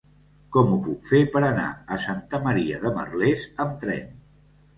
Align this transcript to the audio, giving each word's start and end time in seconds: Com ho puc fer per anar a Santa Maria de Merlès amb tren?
Com 0.55 0.69
ho 0.69 0.77
puc 0.87 1.03
fer 1.09 1.19
per 1.35 1.41
anar 1.49 1.65
a 1.73 1.99
Santa 2.07 2.41
Maria 2.47 2.81
de 2.87 2.93
Merlès 2.97 3.45
amb 3.67 3.79
tren? 3.87 4.11